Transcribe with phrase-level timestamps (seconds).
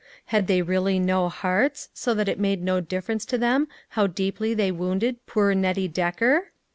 [0.33, 4.55] Had they really no hearts, so that it made no difference to them how deeply
[4.55, 6.53] they wounded poor Nettie Decker